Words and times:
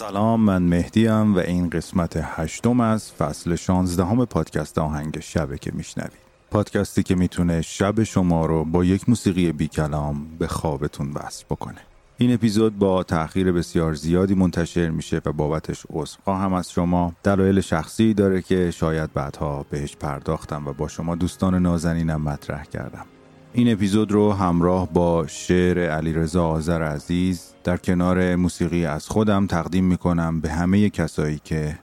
سلام 0.00 0.40
من 0.40 0.62
مهدیم 0.62 1.34
و 1.34 1.38
این 1.38 1.70
قسمت 1.70 2.20
هشتم 2.22 2.80
از 2.80 3.12
فصل 3.12 3.54
شانزدهم 3.54 4.24
پادکست 4.24 4.78
آهنگ 4.78 5.20
شبه 5.20 5.58
که 5.58 5.70
میشنوید. 5.74 6.18
پادکستی 6.50 7.02
که 7.02 7.14
می‌تونه 7.14 7.62
شب 7.62 8.02
شما 8.02 8.46
رو 8.46 8.64
با 8.64 8.84
یک 8.84 9.08
موسیقی 9.08 9.52
بی 9.52 9.68
کلام 9.68 10.26
به 10.38 10.46
خوابتون 10.46 11.12
وصل 11.12 11.44
بکنه. 11.50 11.78
این 12.18 12.34
اپیزود 12.34 12.78
با 12.78 13.02
تأخیر 13.02 13.52
بسیار 13.52 13.94
زیادی 13.94 14.34
منتشر 14.34 14.90
میشه 14.90 15.20
و 15.24 15.32
بابتش 15.32 15.86
هم 16.26 16.52
از 16.52 16.70
شما. 16.70 17.12
دلایل 17.22 17.60
شخصی 17.60 18.14
داره 18.14 18.42
که 18.42 18.70
شاید 18.70 19.12
بعدها 19.12 19.66
بهش 19.70 19.96
پرداختم 19.96 20.66
و 20.66 20.72
با 20.72 20.88
شما 20.88 21.14
دوستان 21.14 21.54
نازنینم 21.54 22.22
مطرح 22.22 22.64
کردم. 22.64 23.06
این 23.52 23.72
اپیزود 23.72 24.12
رو 24.12 24.32
همراه 24.32 24.92
با 24.92 25.26
شعر 25.26 25.90
علیرضا 25.90 26.46
آذر 26.46 26.82
عزیز 26.82 27.49
در 27.64 27.76
کنار 27.76 28.36
موسیقی 28.36 28.86
از 28.86 29.08
خودم 29.08 29.46
تقدیم 29.46 29.84
می‌کنم 29.84 30.40
به 30.40 30.50
همه 30.50 30.90
کسایی 30.90 31.40
که 31.44 31.78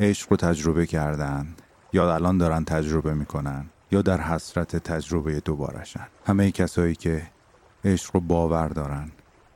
عشق 0.00 0.26
رو 0.30 0.36
تجربه 0.36 0.86
کردن 0.86 1.46
یا 1.92 2.14
الان 2.14 2.38
دارن 2.38 2.64
تجربه 2.64 3.14
می‌کنن 3.14 3.66
یا 3.92 4.02
در 4.02 4.20
حسرت 4.20 4.76
تجربه 4.76 5.40
دوبارشن 5.40 6.06
همه 6.26 6.50
کسایی 6.50 6.94
که 6.94 7.22
عشق 7.84 8.10
رو 8.14 8.20
باور 8.20 8.68
دارن 8.68 9.10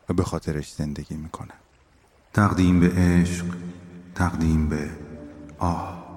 و 0.09 0.15
به 0.15 0.23
خاطرش 0.23 0.73
زندگی 0.73 1.17
می‌کنن. 1.17 1.59
تقدیم 2.33 2.81
به 2.81 2.91
عشق 2.91 3.45
تقدیم 4.15 4.69
به 4.69 4.91
آه. 5.59 6.09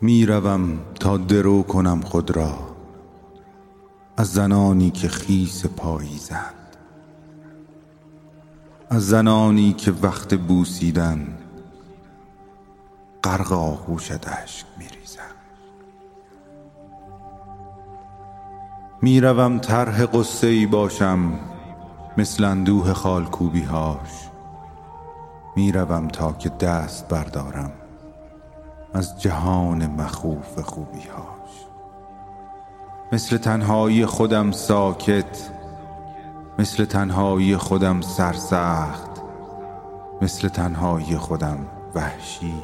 می‌روم 0.00 0.78
تا 1.00 1.16
درو 1.16 1.62
کنم 1.62 2.00
خود 2.00 2.36
را. 2.36 2.77
از 4.18 4.32
زنانی 4.32 4.90
که 4.90 5.08
خیس 5.08 5.66
پاییزند 5.66 6.76
از 8.90 9.06
زنانی 9.06 9.72
که 9.72 9.92
وقت 10.02 10.34
بوسیدن 10.34 11.38
غرق 13.24 13.52
آغوش 13.52 14.10
دشت 14.10 14.66
میریزند 14.78 15.24
می‌روم 19.02 19.58
طرح 19.58 20.06
قصه 20.06 20.46
ای 20.46 20.66
باشم 20.66 21.40
مثل 22.16 22.44
اندوه 22.44 22.92
خالکوبی 22.92 23.62
هاش 23.62 24.30
می‌روم 25.56 26.08
تا 26.08 26.32
که 26.32 26.48
دست 26.48 27.08
بردارم 27.08 27.72
از 28.94 29.20
جهان 29.20 29.86
مخوف 29.86 30.58
خوبی 30.58 31.08
هاش 31.08 31.67
مثل 33.12 33.36
تنهایی 33.36 34.06
خودم 34.06 34.52
ساکت 34.52 35.50
مثل 36.58 36.84
تنهایی 36.84 37.56
خودم 37.56 38.00
سرسخت 38.00 39.10
مثل 40.22 40.48
تنهایی 40.48 41.16
خودم 41.16 41.58
وحشی 41.94 42.54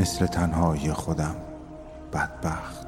مثل 0.00 0.26
تنهایی 0.26 0.92
خودم 0.92 1.34
بدبخت. 2.12 2.86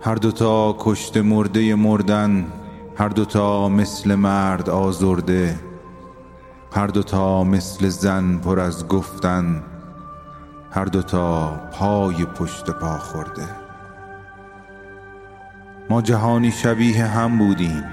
هر 0.00 0.14
دوتا 0.14 0.76
کشت 0.78 1.16
مرده 1.16 1.74
مردن 1.74 2.46
هر 2.96 3.08
دوتا 3.08 3.68
مثل 3.68 4.14
مرد 4.14 4.70
آزرده 4.70 5.58
هر 6.72 6.86
دوتا 6.86 7.44
مثل 7.44 7.88
زن 7.88 8.38
پر 8.38 8.60
از 8.60 8.88
گفتن 8.88 9.62
هر 10.70 10.84
دوتا 10.84 11.50
پای 11.72 12.24
پشت 12.24 12.70
پا 12.70 12.98
خورده. 12.98 13.48
ما 15.90 16.02
جهانی 16.02 16.50
شبیه 16.50 17.04
هم 17.04 17.38
بودیم 17.38 17.84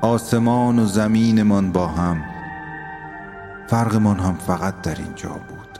آسمان 0.00 0.78
و 0.78 0.84
زمینمان 0.84 1.72
با 1.72 1.86
هم. 1.86 2.24
فرقمان 3.66 4.20
هم 4.20 4.34
فقط 4.34 4.82
در 4.82 4.94
اینجا 4.94 5.28
بود. 5.28 5.78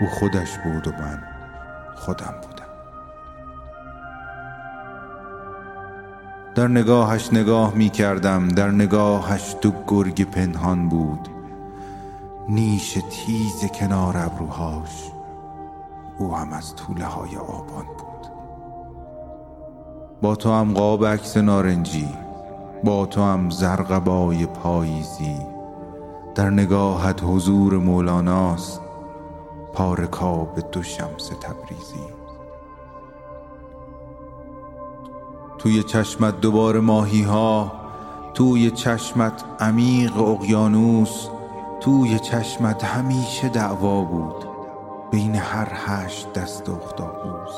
او 0.00 0.06
خودش 0.08 0.58
بود 0.58 0.88
و 0.88 0.90
من 0.90 1.22
خودم 1.94 2.34
بودم. 2.42 2.62
در 6.54 6.68
نگاهش 6.68 7.32
نگاه 7.32 7.74
می 7.74 7.90
کردم 7.90 8.48
در 8.48 8.70
نگاهش 8.70 9.54
تو 9.60 9.72
گرگ 9.86 10.30
پنهان 10.30 10.88
بود. 10.88 11.28
نیش 12.48 12.98
تیز 13.10 13.64
کنار 13.64 14.16
ابروهاش 14.16 15.10
او 16.18 16.36
هم 16.36 16.52
از 16.52 16.76
طوله 16.76 17.04
های 17.04 17.36
آبان 17.36 17.84
بود. 17.84 18.26
با 20.22 20.36
تو 20.36 20.52
هم 20.52 20.74
قاب 20.74 21.06
عکس 21.06 21.36
نارنجی 21.36 22.08
با 22.84 23.06
تو 23.06 23.22
هم 23.22 23.50
زرقبای 23.50 24.46
پاییزی. 24.46 25.36
در 26.34 26.50
نگاهت 26.50 27.20
حضور 27.24 27.78
مولاناست 27.78 28.80
پارکاب 29.72 30.60
دو 30.72 30.82
شمس 30.82 31.28
تبریزی. 31.28 32.12
توی 35.58 35.82
چشمت 35.82 36.40
دوباره 36.40 36.80
ماهی 36.80 37.22
ها 37.22 37.72
توی 38.34 38.70
چشمت 38.70 39.44
عمیق 39.60 40.18
اقیانوس 40.18 41.28
توی 41.82 42.18
چشمت 42.18 42.84
همیشه 42.84 43.48
دعوا 43.48 44.02
بود. 44.04 44.48
بین 45.10 45.34
هر 45.34 45.68
هشت 45.86 46.32
دست 46.32 46.68
اختاپوس. 46.68 47.52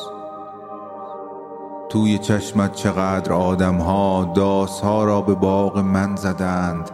توی 1.89 2.19
چشمت 2.19 2.73
چقدر 2.73 3.33
آدم 3.33 3.75
ها 3.75 4.33
داس 4.35 4.81
ها 4.81 5.05
را 5.05 5.21
به 5.21 5.35
باغ 5.35 5.79
من 5.79 6.17
زدند. 6.17 6.91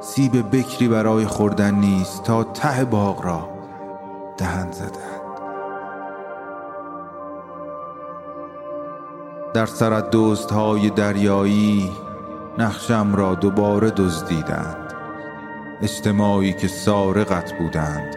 سیب 0.00 0.56
بکری 0.56 0.88
برای 0.88 1.26
خوردن 1.26 1.74
نیست 1.74 2.22
تا 2.22 2.44
ته 2.44 2.84
باغ 2.84 3.24
را 3.24 3.48
دهن 4.36 4.72
زدند. 4.72 5.18
در 9.54 9.66
سرت 9.66 10.14
های 10.52 10.90
دریایی 10.90 11.92
نقشم 12.58 13.14
را 13.14 13.34
دوباره 13.34 13.90
دزدیدند. 13.90 14.87
اجتماعی 15.82 16.52
که 16.52 16.68
سارقت 16.68 17.52
بودند. 17.52 18.16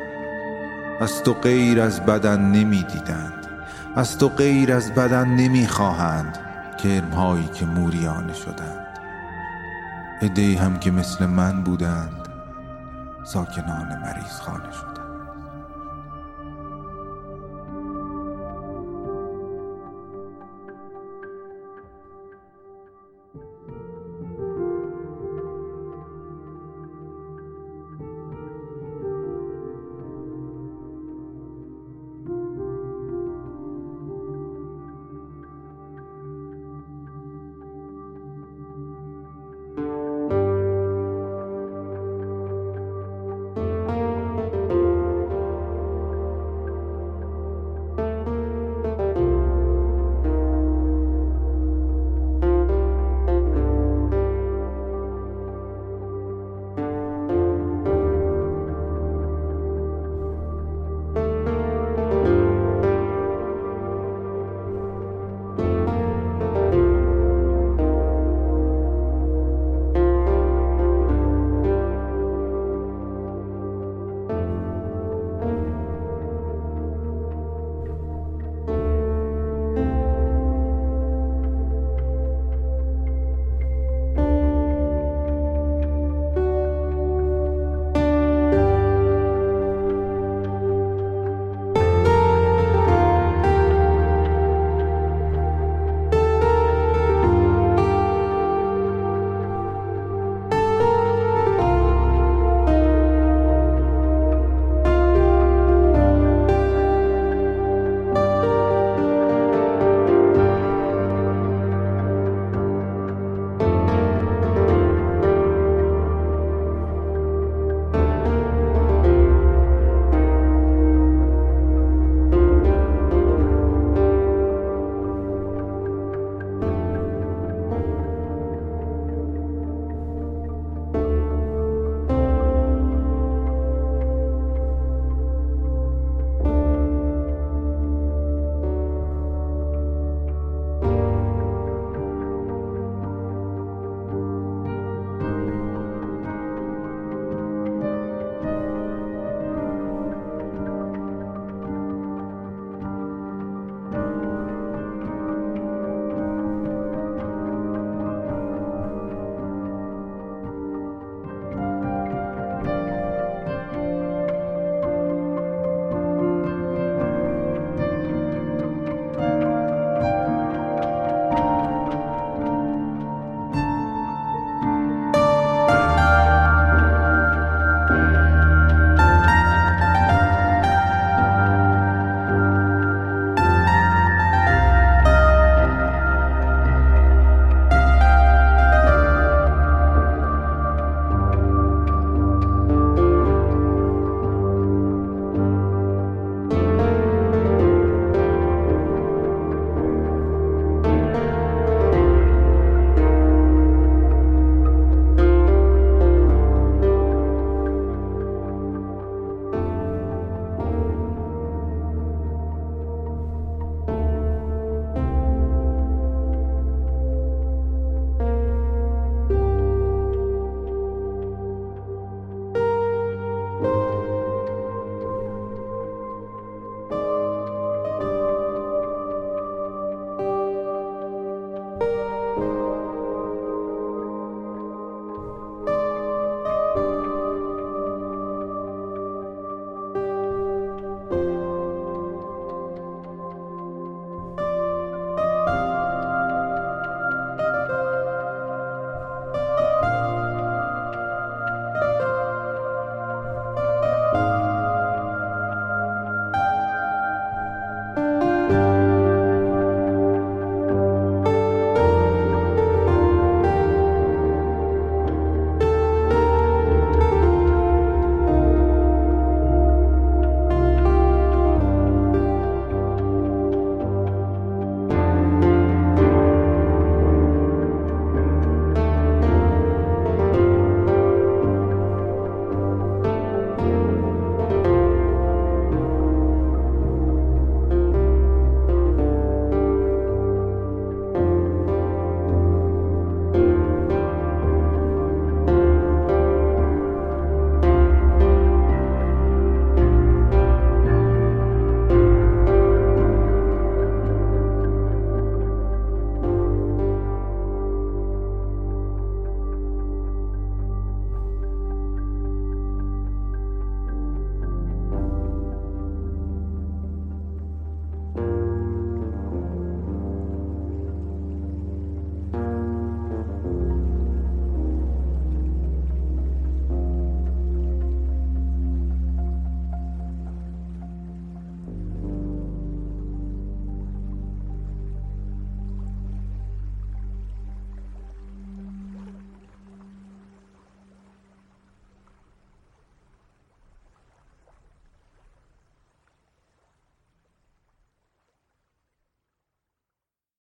از 0.99 1.23
تو 1.23 1.33
غیر 1.33 1.81
از 1.81 2.05
بدن 2.05 2.41
نمی 2.41 2.83
دیدند 2.83 3.41
از 3.95 4.17
تو 4.17 4.29
غیر 4.29 4.73
از 4.73 4.93
بدن 4.93 5.27
نمی 5.27 5.67
خواهند 5.67 6.37
کرمهایی 6.83 7.47
که 7.47 7.65
موریانه 7.65 8.33
شدند. 8.33 8.87
ادهی 10.21 10.55
هم 10.55 10.79
که 10.79 10.91
مثل 10.91 11.25
من 11.25 11.63
بودند 11.63 12.27
ساکنان 13.23 13.99
مریض 14.01 14.39
خانه 14.39 14.71
شدند. 14.71 15.00